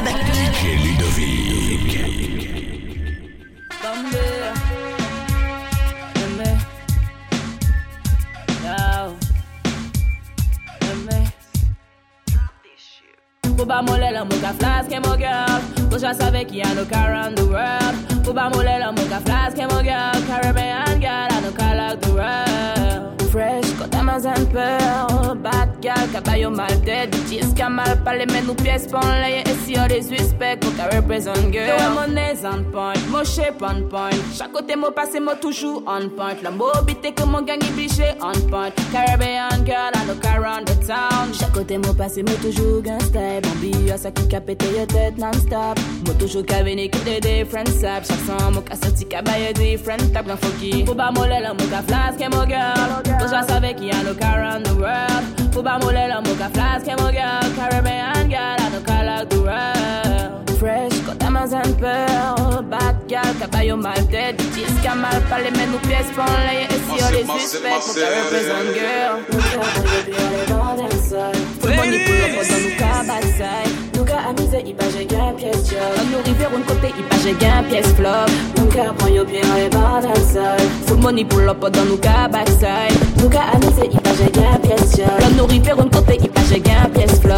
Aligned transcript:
club. 0.00 0.14
DJ 0.32 0.60
Ludovic. 0.84 1.92
Pou 13.56 13.64
ba 13.64 13.80
mole 13.80 14.10
la 14.12 14.22
mou 14.24 14.38
ka 14.38 14.52
flaske 14.60 15.00
mo 15.00 15.16
girl 15.16 15.62
Pou 15.88 15.98
just 15.98 16.20
save 16.20 16.44
ki 16.44 16.60
an 16.60 16.76
nou 16.76 16.84
ka 16.84 17.06
around 17.08 17.40
the 17.40 17.46
world 17.48 17.96
Pou 18.22 18.36
ba 18.36 18.50
mole 18.52 18.76
la 18.82 18.92
mou 18.92 19.08
ka 19.08 19.18
flaske 19.24 19.64
mo 19.72 19.80
girl 19.80 20.20
Caribbean 20.28 20.65
Bad 26.16 26.24
girl, 26.24 26.24
ka 26.24 26.30
bayo 26.30 26.50
mal 26.50 26.80
dead 26.80 27.12
ka 27.56 27.68
mal 27.68 27.96
pale 28.04 28.26
men 28.26 28.46
nou 28.46 28.54
leye 29.20 29.42
E 29.44 29.54
si 29.64 29.74
yo 29.74 29.86
pou 30.60 30.72
ka 30.76 30.88
represent 30.92 31.52
girl. 31.52 31.68
Yo 31.68 31.90
on 32.44 32.64
point, 32.72 33.00
mo 33.10 33.24
shape 33.24 33.62
on 33.62 33.88
point. 33.90 34.16
Chak 34.32 34.52
kote 34.52 34.76
mo 34.76 34.90
pase 34.90 35.20
mo 35.20 35.34
toujou 35.34 35.82
on 35.86 36.08
point. 36.10 36.42
La 36.42 36.50
mo 36.50 36.72
bite 36.86 37.12
ke 37.14 37.26
mon 37.26 37.44
gang 37.44 37.60
ibiche 37.60 38.16
on 38.22 38.36
point. 38.48 38.74
Caribbean 38.92 39.64
girl 39.64 39.92
nou 40.06 40.16
ka 40.20 40.36
around 40.36 40.68
the 40.68 40.76
town. 40.86 41.32
Chak 41.32 41.52
kote 41.52 41.76
mo 41.84 41.92
pase 41.92 42.22
mo 42.24 42.32
toujou 42.40 42.82
gan 42.82 43.00
style 43.00 43.44
Mon 43.44 43.60
bi 43.60 43.72
yo 43.84 43.96
sa 43.96 44.10
ki 44.10 44.28
ka 44.30 44.40
pete 44.40 44.72
yo 44.72 44.86
tet 44.86 45.18
non-stop. 45.18 45.76
Mo 46.06 46.16
toujou 46.16 46.44
ka 46.44 46.62
veni 46.64 46.88
ki 46.88 47.04
de 47.04 47.20
different 47.20 47.68
sap 47.68 48.04
Chak 48.08 48.20
san 48.26 48.54
mo 48.54 48.62
ka 48.62 48.76
soti 48.76 49.04
ka 49.04 49.20
different. 49.52 50.12
Tap 50.14 50.26
Gan 50.26 50.40
foki 50.40 50.84
Pou 50.86 50.94
ba 50.94 51.10
mole 51.12 51.40
la 51.42 51.52
mo 51.52 51.68
ka 51.68 51.82
flaske 51.84 52.30
mo 52.32 52.46
girl. 52.48 53.02
Just 53.20 53.48
save 53.48 53.76
ki 53.76 53.92
nou 54.00 54.16
ka 54.16 54.32
around 54.32 54.64
the 54.64 54.74
world 54.80 55.45
Fuba 55.56 55.78
molela 55.78 56.20
moka 56.20 56.50
flask 56.52 56.86
and 56.86 57.00
moga 57.00 57.40
Caribbean 57.56 58.28
girl, 58.28 58.60
I 58.60 58.68
don't 58.68 58.84
call. 58.84 59.06
Fresh, 60.58 60.98
got 61.06 61.18
diamonds 61.18 61.54
pearl. 61.80 62.62
Bad 62.62 63.08
girl, 63.08 63.34
caballo 63.40 63.76
mal 63.78 64.06
dead. 64.10 64.38
Jusqu'à 64.54 64.94
mais 64.94 65.66
nos 65.72 65.78
pièces 65.78 66.12
font. 66.12 66.24
Et 66.52 66.68
si 66.68 67.02
on 67.02 67.10
les 67.10 67.24
suspecte, 67.40 67.88
on 67.88 67.94
te 67.94 68.00
représente, 68.00 68.68
girl. 68.74 69.24
Les 70.30 70.44
bandes 70.52 70.86
il 74.66 74.74
j'ai 74.92 75.06
gain 75.06 75.32
pièce 75.36 75.70
job. 75.70 75.78
Nous 76.10 76.22
rivière, 76.22 76.50
un 76.54 76.62
côté, 76.62 76.92
il 76.98 77.04
bat, 77.04 77.16
j'ai 77.22 77.32
gain 77.32 77.62
pièce 77.68 77.92
flop. 77.94 78.28
Nous 78.58 78.66
qu'a 78.66 78.92
prend 78.92 79.08
yo 79.08 79.24
pied, 79.24 79.40
on 79.50 79.54
les 79.54 79.70
sol. 80.22 80.42
Tout 80.86 80.96
le 80.96 81.18
y 81.18 81.24
pull 81.24 81.48
up, 81.48 81.62
on 81.62 81.70
nous. 81.70 81.92
Nous 81.92 83.28
qu'a 83.28 83.40
amusé, 83.54 83.90
il 83.90 84.05
j'ai 84.18 84.30
gain 84.30 84.58
pièce 84.62 84.96
job. 84.96 85.06
L'homme 85.20 85.36
nourrit 85.36 85.60
per 85.60 85.72
un 85.72 85.88
côté 85.88 86.16
qui 86.16 86.28
pas 86.28 86.40
j'ai 86.48 86.60
gain 86.60 86.88
pièce 86.94 87.20
flop. 87.20 87.34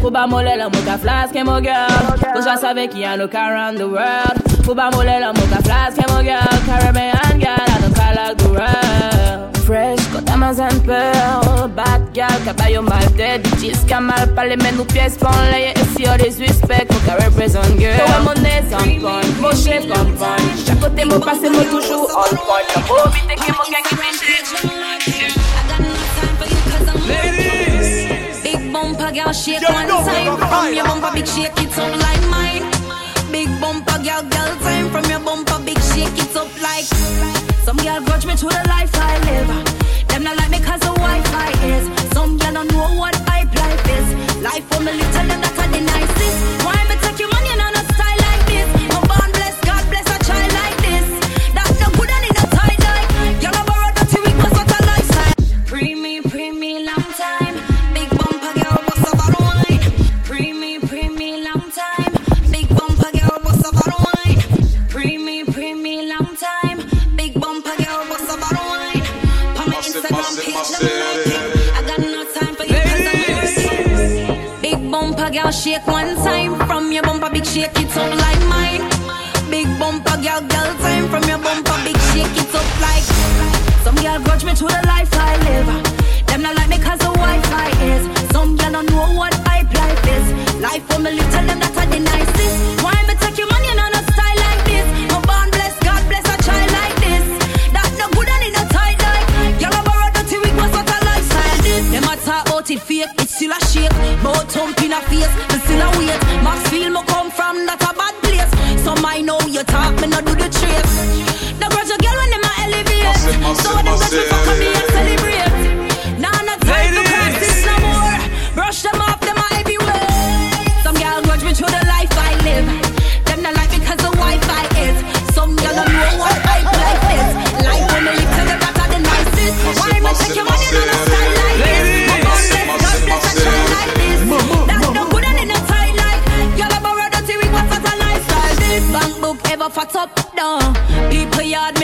Faut 0.00 0.10
pas 0.10 0.26
moller 0.26 0.56
la 0.56 0.64
moca 0.64 0.98
flasque 1.00 1.36
et 1.36 1.44
mon 1.44 1.62
girl. 1.62 1.88
Faut 2.34 2.40
je 2.40 2.60
savais 2.60 2.88
qu'il 2.88 3.00
y 3.00 3.04
a 3.04 3.16
no 3.16 3.28
car 3.28 3.50
around 3.50 3.78
the 3.78 3.84
world. 3.84 4.42
Faut 4.64 4.74
pas 4.74 4.90
moller 4.90 5.18
la 5.20 5.32
moca 5.32 5.62
flasque 5.64 5.98
et 5.98 6.12
mon 6.12 6.22
girl. 6.22 6.42
Caribbean 6.66 7.40
girl, 7.40 7.56
I 7.56 7.80
don't 7.80 7.94
call 7.94 8.18
out 8.18 8.36
the 8.38 8.48
world. 8.48 9.56
Fresh, 9.64 10.00
quand 10.12 10.28
Amazon 10.32 10.80
peur. 10.84 11.68
Bad 11.68 12.02
girl, 12.12 12.38
caballo 12.44 12.82
mal 12.82 13.06
dead. 13.16 13.46
Jusqu'à 13.60 14.00
mal 14.00 14.34
parler, 14.34 14.56
mais 14.56 14.72
nous 14.72 14.84
pièces 14.84 15.16
pour 15.16 15.30
les 15.52 15.72
si 15.96 16.08
on 16.08 16.16
les 16.16 16.30
suspects, 16.32 16.86
mon 16.90 16.98
carré 17.06 17.30
présent 17.30 17.62
girl. 17.78 17.94
Ouais, 17.94 18.24
mon 18.24 18.42
nez 18.42 18.62
en 18.74 18.78
pogne, 18.78 19.32
mon 19.40 19.50
chef 19.50 19.84
en 19.84 20.04
pogne. 20.04 20.50
Chaque 20.66 20.80
côté, 20.80 21.04
mon 21.04 21.20
passé, 21.20 21.48
mon 21.48 21.62
toujours 21.64 22.10
on 22.10 22.36
point. 22.36 22.62
La 22.74 22.80
bobité 22.82 23.34
qui 23.36 23.52
m'a 23.52 23.64
gagné, 23.70 23.92
Big 29.02 29.14
bumper 29.14 29.24
girl 29.24 29.32
shake 29.32 29.62
one 29.68 29.88
time 29.88 30.38
From 30.38 30.74
your 30.74 30.84
bumper 30.84 31.10
up 77.96 78.10
like 78.24 78.42
mine 78.46 78.82
Big 79.50 79.66
bumper 79.78 80.16
girl. 80.22 80.40
Girl 80.40 80.70
time 80.80 81.08
From 81.08 81.24
your 81.28 81.38
bumper 81.38 81.76
big 81.84 81.98
shake 82.12 82.36
it 82.40 82.54
up 82.54 82.68
like 82.80 83.04
Some 83.84 83.96
girl 83.96 84.18
grudge 84.24 84.44
me 84.44 84.54
to 84.54 84.64
the 84.64 84.82
life 84.86 85.12
I 85.12 85.36
live. 85.46 85.68
Them 86.26 86.42
not 86.42 86.56
like 86.56 86.68
me 86.68 86.78
cause 86.78 86.98
the 86.98 87.12
Wi-Fi 87.12 87.68
is. 87.92 88.04
Some 88.32 88.56
girl 88.56 88.72
don't 88.72 88.88
know 88.90 89.12
what 89.18 89.34
hype 89.44 89.72
life 89.74 90.04
is. 90.16 90.26
Life 90.60 90.84
for 90.88 90.98
me 91.00 91.10
little 91.12 91.44
them 91.44 91.58
that 91.60 91.76
are 91.76 91.88
the 91.92 92.00
nicest. 92.00 92.56
Why 92.82 92.96
me 93.06 93.14
take 93.20 93.36
your 93.36 93.48
money 93.52 93.68
and 93.68 93.80
on 93.84 93.92
a 93.92 94.02
style 94.08 94.38
like 94.46 94.62
this? 94.64 94.86
No 95.12 95.18
born 95.28 95.48
bless 95.52 95.74
God 95.84 96.02
bless 96.08 96.24
a 96.32 96.36
child 96.46 96.70
like 96.72 96.96
this. 97.04 97.24
That 97.76 97.90
no 98.00 98.06
good 98.16 98.28
and 98.32 98.44
in 98.48 98.54
a 98.56 98.64
tight 98.72 98.98
like. 99.04 99.26
Girl 99.60 99.74
I 99.76 99.80
borrow 99.84 100.08
dirty 100.16 100.38
wig 100.40 100.56
was 100.56 100.72
what 100.72 100.88
a 100.88 100.98
lifestyle 101.04 101.58
this 101.60 101.84
Them 101.92 102.08
a 102.08 102.14
talk 102.24 102.48
out 102.48 102.70
it 102.70 102.80
fake 102.80 103.12
it 103.20 103.28
still 103.28 103.52
a 103.52 103.58
shake 103.68 103.92
Bout 104.24 104.48
thump 104.48 104.80
in 104.80 104.92
a 104.96 105.00
face 105.10 105.34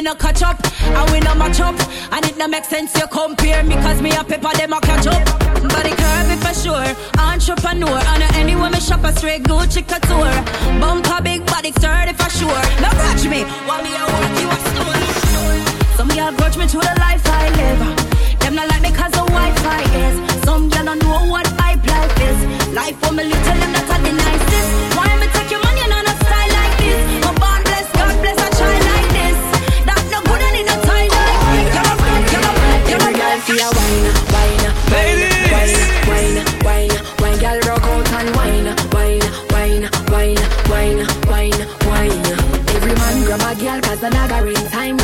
no 0.09 0.15
catch 0.15 0.43
up. 0.43 0.59
And 0.83 1.11
we 1.13 1.21
no 1.21 1.35
match 1.35 1.61
up. 1.61 1.77
And 2.13 2.25
it 2.25 2.37
no 2.39 2.49
make 2.49 2.65
sense 2.65 2.97
you 2.97 3.07
compare 3.09 3.63
me 3.63 3.75
Cause 3.75 4.01
me 4.01 4.11
a 4.13 4.25
pepper 4.25 4.53
them 4.57 4.73
a 4.73 4.81
catch 4.81 5.07
up. 5.07 5.23
Body 5.75 5.93
curvy 6.01 6.37
for 6.45 6.55
sure. 6.63 6.89
Entrepreneur. 7.21 8.01
And 8.13 8.23
anywhere 8.41 8.71
me 8.71 8.81
shop 8.81 9.05
a 9.05 9.13
straight 9.13 9.43
Gucci 9.43 9.83
couture. 9.87 10.37
Bumper 10.81 11.21
big 11.23 11.45
body 11.47 11.73
sturdy 11.73 12.15
for 12.15 12.31
sure. 12.31 12.63
No 12.83 12.89
grudge 13.01 13.27
me. 13.29 13.45
Want 13.69 13.83
me 13.85 13.93
a 14.01 14.05
work 14.15 14.35
you 14.41 14.49
a 14.49 14.59
store 14.69 14.99
Some 15.99 16.09
girl 16.17 16.33
grudge 16.39 16.57
me 16.57 16.67
to 16.67 16.79
the 16.89 16.95
life 17.05 17.25
I 17.27 17.45
live. 17.61 17.83
Them 18.41 18.55
not 18.55 18.69
like 18.69 18.83
me 18.83 18.91
cause 18.93 19.13
the 19.13 19.25
Wi-Fi 19.37 19.83
is. 20.05 20.17
Some 20.44 20.71
girl 20.71 20.85
don't 20.87 21.03
know 21.03 21.27
what 21.32 21.47
hype 21.61 21.85
life 21.85 22.17
is. 22.29 22.38
Life 22.73 22.97
for 23.00 23.12
me 23.12 23.25
little 23.25 23.56
them 23.61 23.73
that 23.77 23.91
are 23.93 24.00
the 24.00 24.38
'cause 44.38 44.98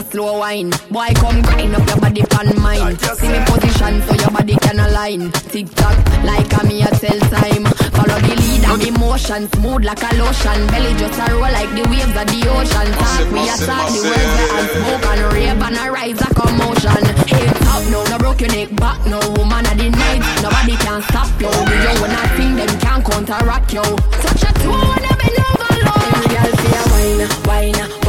a 0.00 0.10
slow 0.10 0.38
wine. 0.38 0.70
Boy, 0.90 1.12
come 1.14 1.42
grind 1.42 1.74
up 1.74 1.86
your 1.88 2.00
body 2.00 2.22
pan 2.22 2.48
mine. 2.60 2.98
See 2.98 3.28
me 3.28 3.40
position 3.44 4.00
so 4.02 4.14
your 4.14 4.30
body 4.30 4.56
can 4.56 4.78
align. 4.80 5.30
Tick 5.52 5.68
tock, 5.74 5.96
like 6.24 6.52
a 6.56 6.60
me 6.66 6.82
a 6.82 6.90
tell 7.00 7.20
time. 7.28 7.64
Follow 7.96 8.18
the 8.24 8.34
lead 8.40 8.64
and 8.64 8.82
me 8.82 8.90
motion, 8.98 9.48
smooth 9.52 9.84
like 9.84 10.02
a 10.02 10.10
lotion. 10.16 10.60
Belly 10.68 10.92
just 10.96 11.18
a 11.20 11.26
roll 11.32 11.52
like 11.52 11.70
the 11.76 11.84
waves 11.90 12.16
of 12.16 12.26
the 12.32 12.40
ocean. 12.48 12.88
Talk 13.00 13.26
we 13.32 13.42
a 13.44 13.56
talk 13.66 13.88
the 13.92 14.00
words 14.08 14.34
and 14.56 14.68
smoke 14.74 15.06
and 15.12 15.22
rave 15.32 15.62
and 15.66 15.76
a 15.76 15.84
rise 15.90 16.20
a 16.20 16.28
commotion. 16.34 17.04
Head 17.28 17.50
top 17.64 17.82
no, 17.92 18.00
no 18.10 18.18
broke 18.18 18.40
your 18.40 18.50
neck 18.50 18.70
back 18.76 19.00
no. 19.06 19.18
Woman 19.36 19.66
of 19.66 19.76
the 19.76 19.88
night, 19.90 20.22
nobody 20.42 20.76
can 20.80 21.02
stop 21.08 21.30
you. 21.40 21.50
Do 21.50 21.74
you 21.76 22.04
I 22.08 22.26
think 22.36 22.52
them 22.56 22.72
can't 22.80 23.04
counteract 23.04 23.72
you? 23.74 23.82
Touch 24.22 24.44
a 24.48 24.50
two 24.60 24.72
and 24.72 25.06
a 25.08 25.12
bend 25.18 25.40
over 25.44 25.72
low. 25.84 26.00
Girl 26.30 26.52
say 26.56 26.72
a 26.78 26.82
wine, 26.88 27.22
wine, 27.44 27.99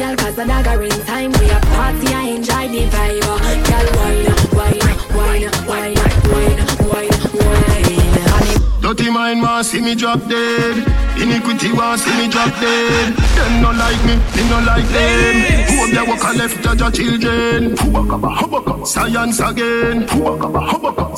girl 0.00 0.16
'cause 0.16 0.34
the 0.34 0.44
dagger 0.46 0.82
in 0.82 0.96
time. 1.04 1.30
We 1.38 1.46
a 1.50 1.60
party, 1.72 2.08
I 2.22 2.26
enjoy 2.36 2.64
the 2.74 2.82
vibe. 2.94 3.20
Girl 3.68 3.86
wine, 3.98 4.28
wine, 4.56 4.80
wine, 5.16 5.44
wine, 5.68 5.98
wine, 6.32 6.60
wine, 6.90 7.14
wine. 7.40 8.60
Dirty 8.80 9.10
mind 9.10 9.42
want 9.42 9.66
see 9.66 9.80
me 9.86 9.94
drop 9.94 10.20
dead. 10.26 10.76
Iniquity 11.22 11.70
want 11.72 12.00
see 12.00 12.14
me 12.18 12.26
drop 12.34 12.52
dead. 12.60 13.08
Them 13.36 13.52
no 13.62 13.70
like 13.82 14.02
me, 14.08 14.14
me 14.36 14.42
no 14.48 14.58
like 14.70 14.88
them. 14.96 15.34
Who 15.68 15.74
up 15.84 15.90
there 15.94 16.06
walk 16.10 16.24
a 16.28 16.32
left 16.40 16.56
judge 16.64 16.80
your 16.80 16.92
children? 16.98 17.76
Science 18.86 19.40
again. 19.48 19.96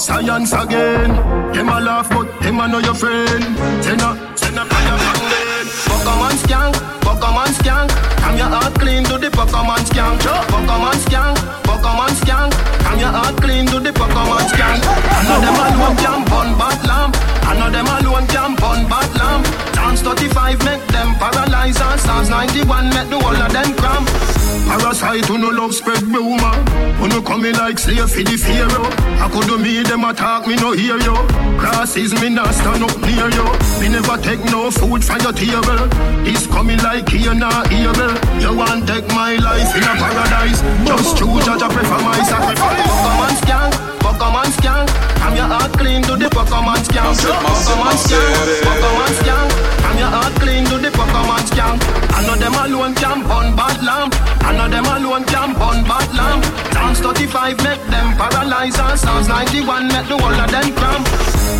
Science 0.07 0.53
again. 0.63 1.11
Them 1.55 1.69
a 1.69 1.79
laugh 1.81 2.09
but 2.11 2.27
them 2.43 2.59
a 2.59 2.67
know 2.67 2.81
your 2.89 2.95
friend. 2.95 3.45
Send 3.85 4.03
a, 4.03 4.11
send 4.35 4.59
a 4.59 4.65
fire 4.71 4.99
from 5.05 5.21
them. 5.33 5.67
Pokemon 5.87 6.35
skank, 6.43 6.75
Pokemon 7.13 7.53
skank. 7.61 7.91
Come 8.21 8.39
your 8.39 8.49
heart 8.49 8.75
clean 8.81 9.05
to 9.05 9.19
the 9.19 9.29
Pokemon 9.29 9.85
skank. 9.85 10.21
Pokemon 10.49 10.97
skank, 11.05 11.37
Pokemon 11.69 12.13
skank. 12.21 12.53
Come 12.85 13.01
your 13.01 13.13
heart 13.13 13.37
clean 13.37 13.67
to 13.67 13.81
the 13.81 13.93
Pokemon 13.93 14.45
skank. 14.49 14.81
I 14.81 15.21
know 15.29 15.39
them 15.45 15.61
alone 15.61 15.97
can 16.01 16.21
burn 16.25 16.51
bad 16.57 16.81
lamp. 16.89 17.17
I 17.45 17.53
know 17.59 17.71
them 17.71 17.87
alone 17.87 18.27
can 18.29 18.57
burn 18.57 18.89
bad 18.89 19.13
lamp. 19.21 19.45
Dance 19.75 20.01
35 20.01 20.65
make 20.65 20.87
them 20.89 21.15
paralyze 21.21 21.81
and 21.81 22.01
stars 22.01 22.31
91 22.31 22.89
make 22.89 23.11
the 23.11 23.19
whole 23.21 23.37
of 23.37 23.53
them 23.53 23.75
cramp. 23.77 24.32
Parasite 24.73 25.27
who 25.27 25.37
no 25.37 25.51
love 25.51 25.75
spread 25.75 26.01
rumor. 26.01 26.57
Who 26.97 27.07
no 27.09 27.21
coming 27.21 27.53
like 27.61 27.79
slave 27.79 28.09
for 28.09 28.25
the 28.25 28.37
pharaoh. 28.41 28.89
I 29.21 29.29
could 29.29 29.45
do 29.45 29.59
me 29.59 29.83
them 29.83 30.01
attack 30.05 30.49
me 30.49 30.57
no 30.57 30.73
hear 30.73 30.97
you. 30.97 31.13
Crosses 31.61 32.17
me 32.17 32.33
not 32.33 32.55
stand 32.57 32.81
up 32.81 32.97
near 33.05 33.29
you. 33.29 33.45
Me 33.85 33.93
never 33.93 34.17
take 34.25 34.41
no 34.49 34.73
food 34.73 35.05
from 35.05 35.21
your 35.21 35.37
table. 35.37 35.85
This 36.25 36.47
coming 36.49 36.81
like 36.81 37.05
here 37.05 37.37
not 37.37 37.69
evil. 37.69 38.17
You 38.41 38.57
want 38.57 38.89
take 38.89 39.05
my 39.13 39.37
life 39.37 39.77
in 39.77 39.85
a 39.85 39.93
paradise. 39.93 40.65
Just 40.89 41.21
choose 41.21 41.45
judge 41.45 41.61
I 41.61 41.69
prefer 41.69 42.01
my 42.01 42.17
sacrifice. 42.25 42.89
Pokemon 42.89 43.35
skank, 43.45 43.73
Pokemon 44.01 44.49
skank. 44.57 44.89
I'm 45.21 45.37
your 45.37 45.53
heart 45.53 45.73
clean 45.77 46.01
to 46.09 46.17
the 46.17 46.33
Pokemon 46.33 46.81
skank. 46.89 47.21
Pokemon 47.21 47.97
skank, 48.09 48.41
Pokemon 48.65 49.13
skank. 49.21 49.53
I'm 49.85 49.99
your 50.01 50.09
heart 50.17 50.35
clean 50.41 50.65
to 50.65 50.79
the 50.81 50.89
Pokemon 50.89 51.45
skank. 51.53 51.79
I 52.17 52.25
know 52.25 52.37
them 52.41 52.55
alone 52.57 52.95
can 52.95 53.21
burn 53.29 53.53
bad 53.55 53.77
lamp. 53.85 54.17
I 54.53 54.57
know 54.57 54.69
them 54.69 54.85
alone 54.85 55.25
can 55.25 55.55
burn 55.55 55.81
bad 55.89 56.13
lamp. 56.13 56.45
Dance 56.73 57.01
35 57.01 57.57
make 57.65 57.81
them 57.89 58.17
paralyze 58.21 58.79
and 58.79 58.99
stars 58.99 59.29
91 59.29 59.89
make 59.89 60.09
the 60.09 60.19
whole 60.19 60.29
of 60.29 60.51
them 60.51 60.69
cramp. 60.77 61.09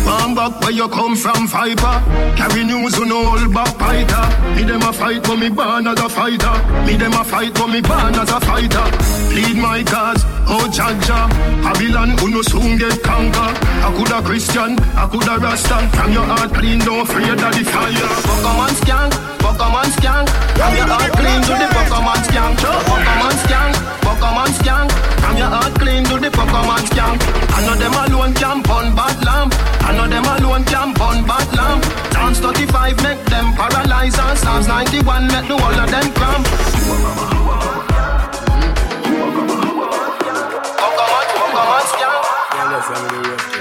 Man 0.05 0.35
back 0.35 0.61
where 0.61 0.71
you 0.71 0.87
come 0.89 1.15
from, 1.15 1.47
Viper. 1.47 1.97
Carry 2.37 2.63
news 2.63 2.93
on 2.99 3.11
all 3.11 3.49
back 3.49 3.73
fighter. 3.81 4.25
Me 4.53 4.63
them 4.63 4.83
a 4.83 4.93
fight, 4.93 5.23
but 5.23 5.37
me 5.37 5.49
born 5.49 5.87
as 5.87 5.99
a 5.99 6.09
fighter. 6.09 6.53
Me 6.85 6.93
them 6.95 7.13
a 7.13 7.23
fight, 7.23 7.53
but 7.55 7.67
me 7.67 7.81
born 7.81 8.13
as 8.13 8.29
a 8.29 8.39
fighter. 8.39 8.85
Lead 9.33 9.57
my 9.57 9.81
cause, 9.83 10.21
oh 10.45 10.69
Jaja. 10.69 11.25
Babylon, 11.63 12.17
who 12.19 12.29
no 12.29 12.41
soon 12.43 12.77
get 12.77 13.01
conquer. 13.01 13.49
I 13.57 13.89
coulda 13.97 14.21
Christian, 14.21 14.77
I 14.93 15.07
coulda 15.09 15.39
Rasta. 15.39 15.81
From 15.97 16.11
your 16.13 16.25
heart 16.25 16.53
clean, 16.53 16.77
don't 16.79 17.09
afraid 17.09 17.41
of 17.41 17.53
the 17.57 17.63
fire. 17.65 18.09
Pokemon 18.27 18.73
skank, 18.85 19.11
Pokemon 19.41 19.89
skank. 19.97 20.29
From 20.53 20.75
your 20.77 20.85
heart 20.85 21.11
clean 21.13 21.41
to 21.41 21.53
the 21.57 21.72
skank. 22.33 22.57
Pokemon 22.87 23.35
skank, 23.43 23.75
Pokemon 24.05 24.51
skank. 24.57 24.89
From 25.21 25.37
your 25.37 25.51
heart 25.55 25.73
clean 25.79 26.03
to 26.05 26.15
the 26.19 26.29
Pokemon 26.29 26.83
skank. 26.89 27.19
I 27.55 27.59
know 27.65 27.75
them 27.75 27.93
alone 27.93 28.33
can 28.33 28.61
burn 28.61 28.95
bad 28.95 29.17
lamp. 29.25 29.53
I 29.81 29.95
know 29.95 30.07
them 30.07 30.25
alone 30.25 30.63
can 30.65 30.93
burn 30.93 31.25
bad 31.29 31.47
lamp. 31.57 31.83
Dance 32.11 32.39
35 32.39 33.03
make 33.03 33.21
them 33.25 33.53
paralyze 33.53 34.17
and 34.17 34.37
stars 34.37 34.67
91 34.67 35.27
make 35.27 35.47
the 35.47 35.57
whole 35.57 35.79
of 35.83 35.89
them 35.93 36.07
cramp. 36.17 36.45
Pokemon, 40.81 41.25
Pokemon 41.37 41.83
skank. 41.91 42.23
A 43.49 43.52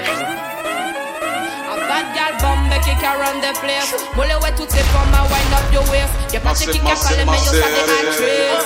qui 2.94 3.00
carry 3.00 3.40
the 3.40 3.52
place. 3.60 3.94
Moule 4.16 4.26
ouais 4.42 4.52
toutes 4.56 4.70
ces 4.70 4.84
formes 4.92 5.14
à 5.14 5.22
wind 5.24 5.52
up 5.52 5.72
your 5.72 5.82
waist. 5.90 6.12
Y'a 6.32 6.40
pas 6.40 6.52
de 6.52 6.58
qui 6.58 6.78
qu'a 6.78 6.94
parlé 6.94 7.24
mais 7.24 7.38
yo 7.38 7.52
ça 7.52 7.68
des 7.68 7.88
actrices 7.92 8.62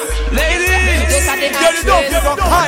Yo 1.11 1.19
ça 1.27 1.37
des 1.37 1.47
actrices 1.47 1.87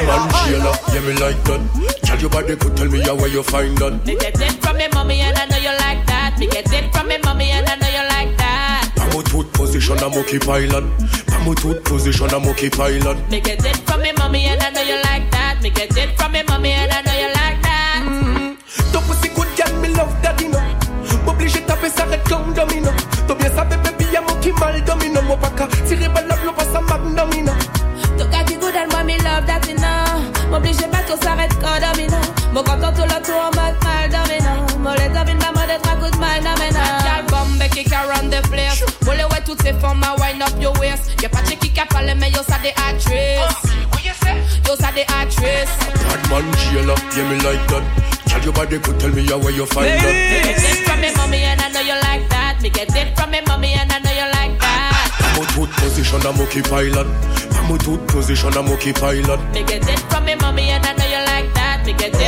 Man, 0.08 0.28
Sheila, 0.44 0.72
yeah, 0.92 1.00
me 1.00 1.12
like 1.20 1.42
that. 1.44 1.60
Tell 2.04 2.18
your 2.20 2.30
body 2.30 2.56
could 2.56 2.76
tell 2.76 2.88
me 2.88 3.00
how 3.00 3.14
where 3.14 3.28
you 3.28 3.42
find 3.42 3.76
that. 3.78 4.04
Me 4.06 4.14
get 4.16 4.40
it 4.40 4.62
from 4.62 4.76
me 4.76 4.86
mommy 4.92 5.20
and 5.20 5.36
I 5.36 5.46
know 5.46 5.58
you 5.58 5.74
like 5.78 6.06
that. 6.06 6.38
Me 6.38 6.46
get 6.46 6.72
it 6.72 6.92
from 6.94 7.08
me 7.08 7.18
mommy 7.24 7.50
and 7.50 7.68
I 7.68 7.76
know 7.76 7.88
you 7.88 8.04
like 8.08 8.36
that. 8.38 8.90
Pamo 8.96 9.22
tooth 9.22 9.52
position, 9.52 9.98
I'm 9.98 10.14
okay 10.18 10.38
pilot. 10.38 10.84
Pamo 11.26 11.54
tooth 11.54 11.82
position, 11.84 12.30
I'm 12.32 12.46
okay 12.48 12.70
pilot. 12.70 13.18
Me 13.30 13.40
get 13.40 13.64
it 13.64 13.76
from 13.86 14.02
me 14.02 14.12
mommy 14.12 14.46
and 14.46 14.62
I 14.62 14.70
know 14.70 14.82
you 14.82 15.00
like 15.04 15.30
that. 15.30 15.60
Me 15.62 15.70
get 15.70 15.96
it 15.96 16.16
from 16.18 16.32
me 16.32 16.42
mommy 16.48 16.72
and 16.72 16.92
I 16.92 17.02
know 17.02 17.12
you 17.12 17.28
like 17.34 17.62
that. 17.62 18.02
Mm-hmm. 18.06 18.92
Ton 18.92 19.02
pussy 19.04 19.28
good 19.28 19.48
girl, 19.56 19.80
me 19.80 19.88
love 19.88 20.17
taper 21.78 21.90
ça 21.90 22.04
red 22.04 22.22
comme 22.28 22.52
domino. 22.54 22.90
T'as 23.26 23.34
bien 23.34 23.50
ça, 23.54 23.64
baby, 23.64 24.04
y'a 24.12 24.20
mon 24.20 24.34
qui 24.40 24.52
mal 24.52 24.82
domino. 24.84 25.22
Mon 25.22 25.36
paca, 25.36 25.68
tiré 25.86 26.08
balle, 26.08 26.28
l'eau 26.44 26.52
passe 26.52 26.74
à 26.74 26.80
magnum, 26.80 27.30
you 27.34 27.44
know. 27.44 27.54
Toka 28.18 28.44
ki 28.44 28.54
good 28.56 28.74
and 28.74 28.90
moi 28.92 29.04
me 29.04 29.16
love 29.18 29.46
that 29.46 29.66
you 29.68 29.74
know 29.76 30.50
M'oblige 30.50 30.86
pas 30.90 31.02
qu'on 31.06 31.20
s'arrête 31.22 31.52
quand 31.60 31.78
domino. 31.80 32.16
Mon 32.52 32.62
content 32.62 32.92
tout 32.92 33.02
le 33.02 33.22
tour 33.22 33.36
en 33.38 33.50
mode 33.54 33.76
mal 33.84 34.10
domino. 34.10 34.52
Mon 34.80 34.92
les 34.92 35.08
domine 35.08 35.38
ma 35.38 35.52
mode 35.52 35.82
trois 35.82 35.96
coups 35.96 36.10
de 36.12 36.18
mal 36.18 36.40
domino. 36.40 36.80
Gal 37.04 37.24
bombe 37.28 37.68
qui 37.70 37.84
can 37.84 38.06
run 38.08 38.28
the 38.28 38.42
place. 38.48 38.82
Moule 39.04 39.16
ouais 39.30 39.42
toutes 39.44 39.62
ces 39.62 39.72
formes 39.74 40.02
à 40.02 40.14
wind 40.20 40.42
up 40.42 40.60
your 40.60 40.76
waist. 40.80 41.10
Y'a 41.22 41.28
pas 41.28 41.42
de 41.42 41.54
qui 41.54 41.72
qu'a 41.72 41.86
parlé 41.86 42.14
mais 42.14 42.30
yo 42.30 42.40
ça 42.48 42.58
des 42.62 42.74
actrices. 42.88 43.40
Oh, 43.92 43.98
yo 44.68 44.76
ça 44.76 44.90
des 44.94 45.06
actrices. 45.20 45.78
Bad 46.08 46.30
man, 46.30 46.44
Sheila, 46.56 46.94
yeah, 47.16 47.24
me 47.24 47.36
like 47.42 47.66
that. 47.68 47.82
Tell 48.38 48.44
your 48.44 48.54
body 48.54 48.78
could 48.78 49.00
tell 49.00 49.10
me 49.10 49.26
how 49.26 49.38
where 49.38 49.50
you 49.50 49.66
find 49.66 49.90
Me 49.90 49.98
that. 49.98 50.44
get 50.46 50.62
it 50.62 50.86
from 50.86 51.00
me 51.00 51.10
mommy 51.18 51.42
and 51.42 51.60
I 51.60 51.68
know 51.74 51.80
you 51.80 51.98
like 52.06 52.22
that 52.30 52.62
Me 52.62 52.70
get 52.70 52.94
it 52.94 53.18
from 53.18 53.32
me 53.32 53.40
mommy 53.48 53.74
and 53.74 53.90
I 53.90 53.98
know 53.98 54.14
you 54.14 54.30
like 54.30 54.54
that 54.62 55.10
Pamo 55.18 55.42
tooth 55.66 55.74
position, 55.82 56.22
I'm 56.22 56.38
okay 56.46 56.62
pilot. 56.62 57.08
Pamo 57.50 57.76
tooth 57.82 58.06
position, 58.06 58.54
I'm 58.54 58.70
okay 58.78 58.92
pilot. 58.92 59.42
Me 59.50 59.64
get 59.64 59.82
it 59.90 59.98
from 60.06 60.24
me 60.24 60.36
mommy 60.36 60.70
and 60.70 60.86
I 60.86 60.92
know 60.94 61.06
you 61.10 61.18
like 61.26 61.50
that 61.58 61.82
Me 61.84 61.92
get 61.98 62.14
it 62.14 62.27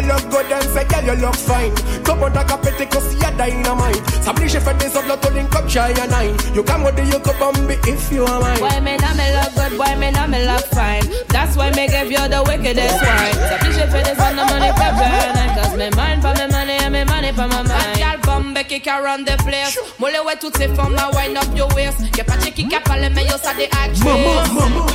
you 0.00 0.08
look 0.08 0.30
good 0.30 0.52
and 0.52 0.64
say, 0.70 0.84
girl 0.84 1.04
you 1.04 1.20
look 1.20 1.36
fine. 1.36 1.74
Come 2.04 2.22
on, 2.22 2.32
like 2.32 2.50
a 2.50 2.56
petty 2.58 2.86
cause 2.86 3.12
you're 3.14 3.30
dynamite. 3.36 4.00
S'oblige 4.24 4.58
fait 4.58 4.74
des 4.78 4.96
autres, 4.96 5.08
l'autre 5.08 5.30
link 5.32 5.54
up, 5.54 5.68
shy 5.68 5.78
and 5.78 6.10
nine. 6.10 6.36
You 6.54 6.62
come 6.62 6.84
with 6.84 6.96
the 6.96 7.04
you 7.04 7.20
come 7.20 7.36
bombi 7.38 7.74
if 7.86 8.10
you 8.12 8.24
are 8.24 8.40
mine. 8.40 8.58
Boy, 8.58 8.80
me 8.80 8.96
nah 8.96 9.14
me 9.14 9.26
look 9.34 9.54
good, 9.54 9.78
boy, 9.78 9.96
me 9.98 10.10
nah 10.10 10.26
me 10.26 10.44
look 10.46 10.64
fine. 10.72 11.04
That's 11.28 11.56
why 11.56 11.70
me 11.70 11.88
give 11.88 12.10
you 12.10 12.28
the 12.28 12.42
wickedest 12.46 13.02
wine. 13.02 13.34
So 13.48 13.56
please 13.60 13.78
you 13.78 13.86
for 13.86 14.02
this 14.02 14.18
on 14.20 14.36
the 14.36 14.44
money 14.44 14.70
for 14.72 14.90
burning. 14.96 15.50
Cause 15.56 15.76
me 15.76 15.90
mind 15.96 16.22
for 16.22 16.34
me 16.34 16.46
money 16.50 16.78
and 16.80 16.92
me 16.92 17.04
money 17.04 17.32
for 17.32 17.48
my 17.48 17.62
mind. 17.62 17.96
Girl, 17.96 18.18
bombe 18.24 18.62
qui 18.68 18.80
can 18.80 19.02
run 19.02 19.24
the 19.24 19.36
place. 19.44 19.78
Moule 19.98 20.20
ouais 20.26 20.36
toutes 20.40 20.56
ces 20.56 20.68
formes 20.68 20.96
à 20.98 21.10
wind 21.14 21.36
up 21.36 21.48
your 21.56 21.68
waist. 21.74 22.00
Y'a 22.16 22.24
pas 22.24 22.36
de 22.36 22.50
qui 22.50 22.66
qu'a 22.68 22.80
parlé, 22.80 23.08
mais 23.10 23.24
yo 23.24 23.36
ça 23.42 23.54
des 23.54 23.64
actrices. 23.64 24.00
Yo 24.04 24.10
ça 24.10 24.48
des 24.48 24.78
actrices. 24.78 24.89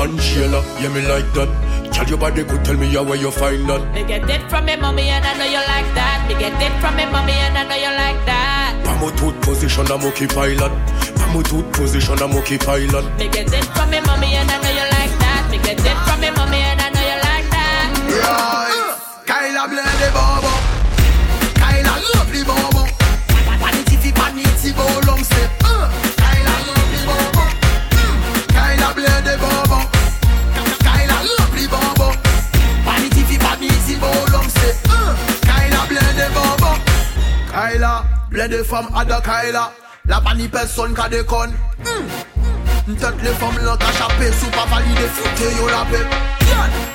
Bad 0.00 0.12
man, 0.12 0.18
Sheila, 0.18 0.64
yeah, 0.80 0.88
me 0.88 1.02
like 1.02 1.30
that. 1.36 1.92
Tell 1.92 2.08
your 2.08 2.16
body 2.16 2.42
could 2.44 2.64
tell 2.64 2.74
me 2.74 2.86
how 2.88 3.02
where 3.04 3.18
you 3.18 3.30
find 3.30 3.68
that. 3.68 3.92
Me 3.92 4.02
get 4.04 4.24
it 4.30 4.48
from 4.48 4.64
me 4.64 4.74
mommy 4.76 5.02
and 5.10 5.22
I 5.22 5.36
know 5.36 5.44
you 5.44 5.60
like 5.60 5.92
that. 5.92 6.24
Me 6.26 6.40
get 6.40 6.56
it 6.56 6.72
from 6.80 6.96
me 6.96 7.04
mommy 7.04 7.32
and 7.32 7.58
I 7.58 7.64
know 7.68 7.76
you 7.76 7.92
like 7.92 8.24
that. 8.24 8.80
Pamo 8.86 9.10
tooth 9.18 9.38
position, 9.42 9.84
I'm 9.92 10.02
okay 10.08 10.26
pilot. 10.26 10.72
Pamo 11.20 11.42
tooth 11.42 11.70
position, 11.76 12.16
I'm 12.16 12.32
okay 12.40 12.56
pilot. 12.56 13.04
Me 13.18 13.28
get 13.28 13.52
it 13.52 13.64
from 13.76 13.90
me 13.90 14.00
mommy 14.00 14.32
and 14.40 14.50
I 14.50 14.56
know 14.64 14.72
you 14.72 14.88
like 14.88 15.14
that. 15.20 15.48
Me 15.52 15.58
get 15.58 15.76
it 15.76 15.98
from 16.08 16.18
me 16.24 16.30
mommy 16.32 16.60
and 16.64 16.80
I 16.80 16.88
know 16.96 17.04
you 17.04 17.18
like 17.28 17.48
that. 17.52 17.90
Kyla 19.28 19.68
blende 19.68 20.08
bobo 20.16 20.49
Plein 38.30 38.46
de 38.46 38.62
femmes 38.62 38.88
à 38.94 39.04
de 39.04 39.12
Kaila. 39.24 39.72
La 40.06 40.20
pas 40.20 40.34
ni 40.34 40.46
personne 40.46 40.94
qui 40.94 41.24
connes. 41.26 41.52
Mm. 41.80 42.94
Toutes 42.94 43.22
les 43.22 43.30
femmes 43.30 43.58
là 43.64 43.76
qui 43.78 43.98
chapé 43.98 44.32
Sous 44.40 44.50
pas 44.50 44.66
validé 44.66 45.06
fouté 45.14 45.44
yo 45.56 45.68
la 45.68 45.84
paix 45.90 46.04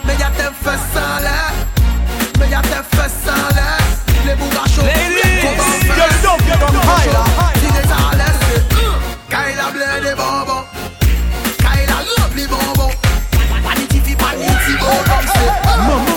Mais 0.05 0.15
y'a 0.15 0.29
tes 0.31 0.51
fesses 0.63 0.79
sans 0.93 1.21
l'air 1.21 1.53
eh. 1.53 2.39
Mais 2.39 2.49
y'a 2.49 2.61
tes 2.61 2.97
fesses 2.97 3.13
sans 3.25 3.55
l'air 3.55 3.79
eh. 3.79 4.27
Les 4.27 4.35
bougachos 4.35 4.81
Ladies, 4.81 5.85
you 5.85 5.93
don't 6.23 6.41
get 6.45 6.61
on 6.61 6.71
Kaila 6.71 7.23
Si 7.55 7.67
les 7.67 7.91
à 7.91 8.15
l'aise. 8.17 8.65
Mm. 8.71 9.29
Kaila 9.29 9.71
bleu 9.71 10.09
des 10.09 10.15
bonbons. 10.15 10.65
Kaila 11.59 11.97
rempli 12.17 12.45
bonbons. 12.47 12.93
Paniti 13.63 13.99
fi 14.01 14.15
paniti 14.15 14.73
bonbons 14.79 15.25
Maman 15.75 15.99
Kaila 15.99 16.03
rempli 16.03 16.14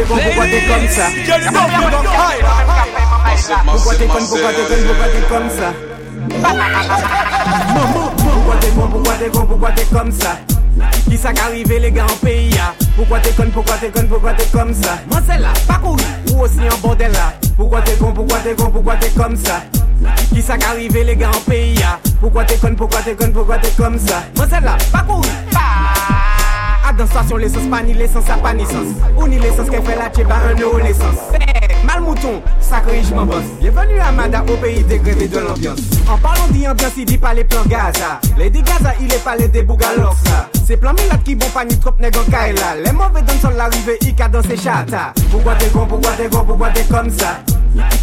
t'es 0.00 0.06
con, 0.06 0.16
pourquoi 0.16 0.44
t'es 0.46 0.62
comme 0.66 0.88
ça 0.88 1.06
Pourquoi 3.66 3.94
t'es 3.94 4.06
con, 4.06 4.18
pourquoi 4.18 4.52
t'es 4.52 4.62
con, 4.62 4.76
pourquoi 4.86 5.08
t'es 5.08 5.20
comme 5.28 5.50
ça 5.50 5.72
pourquoi 7.74 8.54
t'es 8.60 8.68
con, 8.68 8.88
pourquoi 8.88 9.14
t'es 9.14 9.28
con, 9.30 9.46
pourquoi 9.46 9.70
t'es 9.72 9.84
comme 9.84 10.12
ça 10.12 10.38
Qui 11.08 11.16
ça 11.16 11.32
qu'arrive 11.32 11.72
les 11.72 11.90
gars 11.90 12.04
en 12.04 12.16
pays 12.24 12.54
Pourquoi 12.96 13.18
t'es 13.20 13.30
con, 13.30 13.50
pourquoi 13.52 13.76
t'es 13.76 13.90
con, 13.90 14.06
pourquoi 14.08 14.32
t'es 14.34 14.46
comme 14.46 14.74
ça 14.74 14.98
Moi 15.10 15.20
c'est 15.28 15.38
là, 15.38 15.48
pas 15.66 15.78
courir, 15.78 16.06
ou 16.32 16.40
aussi 16.40 16.60
en 16.72 16.78
bordel 16.78 17.12
là 17.12 17.32
Pourquoi 17.56 17.82
t'es 17.82 17.94
con, 17.94 18.12
pourquoi 18.12 18.38
t'es 18.38 18.54
con, 18.54 18.70
pourquoi 18.70 18.96
t'es 18.96 19.10
comme 19.10 19.36
ça 19.36 19.62
Qui 20.32 20.42
ça 20.42 20.56
qu'arrive 20.56 20.96
les 20.96 21.16
gars 21.16 21.30
en 21.30 21.50
pays 21.50 21.74
ya 21.74 21.98
Pourquoi 22.20 22.44
t'es 22.44 22.56
con, 22.56 22.74
pourquoi 22.74 23.00
t'es 23.00 23.14
con, 23.14 23.30
pourquoi 23.32 23.58
t'es 23.58 23.70
comme 23.70 23.98
ça 23.98 24.22
Moi 24.36 24.46
c'est 24.50 24.60
là, 24.60 24.76
pas 24.92 25.00
courir, 25.00 25.30
pas 25.52 25.79
à 26.90 26.92
dans 26.92 27.06
station 27.06 27.36
l'essence, 27.36 27.66
pas 27.70 27.82
ni 27.82 27.94
l'essence, 27.94 28.24
ça 28.26 28.34
pas 28.34 28.52
ni 28.52 28.64
sens. 28.64 28.86
Ou 29.16 29.26
ni 29.28 29.38
l'essence 29.38 29.70
qu'elle 29.70 29.82
fait 29.82 29.96
la 29.96 30.10
tchéba, 30.10 30.34
un 30.34 30.60
euro 30.60 30.78
l'essence. 30.78 31.18
Mal 31.84 32.00
mouton, 32.02 32.42
sacré 32.60 33.02
je 33.08 33.14
m'en 33.14 33.24
bosse. 33.24 33.44
Bienvenue 33.60 34.00
à 34.00 34.12
Mada 34.12 34.42
au 34.42 34.56
pays 34.56 34.82
dégradé 34.84 35.28
de 35.28 35.38
l'ambiance. 35.38 35.78
En 36.08 36.18
parlant 36.18 36.46
d'ambiance, 36.48 36.92
il 36.96 37.04
dit 37.04 37.18
pas 37.18 37.32
les 37.32 37.44
plans 37.44 37.64
Gaza. 37.66 38.20
Les 38.36 38.50
dit 38.50 38.62
Gaza, 38.62 38.92
il 39.00 39.12
est 39.12 39.24
pas 39.24 39.36
les 39.36 39.48
débougalors 39.48 40.16
ça. 40.24 40.48
C'est 40.66 40.76
plan 40.76 40.92
Milat 40.92 41.18
qui 41.24 41.34
bon 41.34 41.46
pas 41.54 41.64
ni 41.64 41.78
trop 41.78 41.92
nègre 41.98 42.24
Kaila. 42.30 42.76
Les 42.84 42.92
mauvais 42.92 43.22
dans 43.22 43.40
sol 43.40 43.54
l'arrivée, 43.56 43.98
il 44.02 44.14
ca 44.16 44.28
dans 44.28 44.42
ses 44.42 44.56
chata. 44.56 45.12
Pourquoi 45.30 45.54
t'es 45.54 45.68
con, 45.68 45.86
pourquoi 45.86 46.12
t'es 46.12 46.28
con, 46.28 46.44
pourquoi 46.44 46.70
t'es 46.70 46.84
comme 46.84 47.10
ça? 47.10 47.40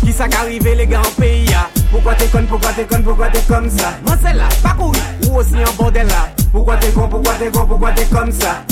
Qui 0.04 0.14
ça 0.14 0.28
qu'arrive 0.28 0.64
les 0.64 0.88
gars 0.88 1.02
en 1.02 1.22
pays 1.22 1.46
ya? 1.46 1.70
Pourquoi 1.92 2.16
t'es 2.16 2.28
con, 2.28 2.44
pourquoi 2.48 2.72
t'es 2.72 2.86
con, 2.86 3.02
pourquoi 3.04 3.28
t'es 3.28 3.42
comme 3.48 3.70
ça? 3.70 3.94
Moi 4.06 4.16
c'est 4.24 4.34
là, 4.34 4.46
pas 4.64 4.74
courir, 4.74 5.02
ou 5.30 5.38
aussi 5.38 5.56
en 5.56 5.74
bordel 5.78 6.08
là. 6.08 6.30
Pourquoi 6.52 6.78
t'es 6.78 6.90
con, 6.92 7.08
pourquoi 7.08 7.34
t'es 7.34 7.52
con, 7.52 7.66
pourquoi 7.66 7.92
t'es 7.92 8.06
comme 8.06 8.32
ça? 8.32 8.64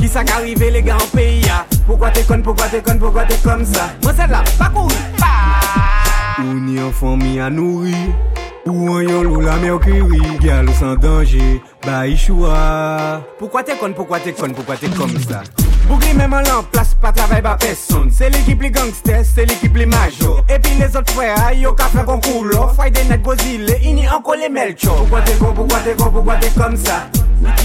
Qui 0.00 0.08
ça 0.08 0.24
qu'arrive 0.24 0.62
les 0.62 0.82
gars 0.82 0.96
en 0.96 1.16
pays 1.16 1.40
ya? 1.40 1.66
Pourquoi 1.86 2.10
t'es 2.10 2.22
con, 2.22 2.40
pourquoi 2.42 2.66
t'es 2.66 2.80
con, 2.80 2.98
pourquoi 2.98 3.24
t'es 3.24 3.36
comme 3.36 3.64
ça? 3.64 3.90
Moi 4.02 4.12
c'est 4.16 4.26
là, 4.26 4.42
pas 4.58 4.68
courir, 4.68 4.96
pas 5.18 6.42
Ou 6.42 6.60
ni 6.60 6.80
en 6.80 6.90
famille 6.90 7.40
à 7.40 7.50
nourrir 7.50 7.96
Ou 8.66 8.90
en 8.90 9.00
yon 9.00 9.22
lou 9.22 9.40
la 9.40 9.56
mercury 9.56 10.20
Gal 10.40 10.68
ou 10.68 10.74
sans 10.74 10.94
danger, 10.94 11.62
bah 11.84 12.04
choix 12.16 13.22
Pourquoi 13.38 13.62
t'es 13.62 13.76
con, 13.76 13.92
pourquoi 13.92 14.20
t'es 14.20 14.32
con, 14.32 14.50
pourquoi 14.50 14.76
t'es 14.76 14.88
comme 14.88 15.18
ça? 15.18 15.42
Bougli 15.88 16.12
même 16.12 16.34
en 16.34 16.40
l'en 16.40 16.62
place, 16.62 16.94
pas 17.00 17.12
travail 17.12 17.40
pas 17.40 17.56
personne 17.56 18.10
C'est 18.10 18.28
l'équipe 18.28 18.60
les 18.60 18.70
gangsters, 18.70 19.24
c'est 19.24 19.46
l'équipe 19.46 19.74
les 19.74 19.86
majors 19.86 20.44
Et 20.48 20.58
puis 20.58 20.74
les 20.74 20.94
autres 20.94 21.12
frères, 21.12 21.52
yo 21.54 21.72
ka 21.72 21.84
fait 21.84 22.04
concours 22.04 22.44
là 22.44 22.68
Friday 22.76 23.04
night 23.04 23.22
Gozile, 23.22 23.74
ini 23.82 24.06
encore 24.08 24.34
les 24.36 24.50
melchor 24.50 24.96
Pourquoi 24.96 25.22
t'es 25.22 25.32
con, 25.32 25.52
pourquoi 25.54 25.78
t'es 25.78 25.94
con, 25.94 26.10
pourquoi 26.10 26.34
t'es 26.36 26.50
comme 26.50 26.76
ça? 26.76 27.08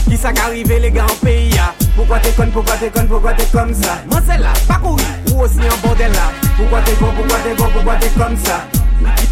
Qui 0.08 0.16
ça 0.16 0.32
qu'arrive 0.32 0.72
les 0.72 0.92
gars 0.92 1.06
en 1.06 1.26
pays 1.26 1.50
ya? 1.50 1.74
Pourquoi 1.96 2.20
t'es 2.20 2.32
con, 2.32 2.48
pourquoi 2.54 2.76
t'es 2.78 2.90
con, 2.90 3.06
pourquoi 3.10 3.34
t'es 3.34 3.46
comme 3.52 3.74
ça? 3.74 3.98
Moi 4.10 4.22
c'est 4.26 4.38
là, 4.38 4.54
pas 4.70 4.76
courir, 4.76 5.06
ou 5.34 5.42
aussi 5.42 5.60
en 5.60 5.86
bordel 5.88 6.12
là 6.14 6.32
Pourquoi 6.56 6.80
t'es 6.82 6.94
con, 6.94 7.08
pourquoi 7.16 7.38
t'es 7.44 7.56
con, 7.62 7.70
pourquoi 7.74 7.96
t'es 7.96 8.10
comme 8.10 8.38
ça? 8.38 8.62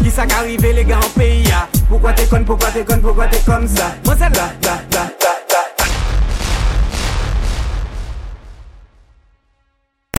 Qui 0.02 0.10
ça 0.10 0.26
qu'arrive 0.26 0.60
les 0.60 0.84
gars 0.84 0.98
en 0.98 1.18
pays 1.18 1.44
ya? 1.44 1.66
Pourquoi 1.88 2.12
t'es 2.12 2.26
con, 2.26 2.44
pourquoi 2.44 2.68
t'es 2.68 2.84
con, 2.84 2.98
pourquoi 3.00 3.26
t'es 3.26 3.40
comme 3.46 3.66
ça? 3.66 3.94
Moi 4.04 4.16
c'est 4.18 4.36
là, 4.36 4.50
là, 4.62 5.21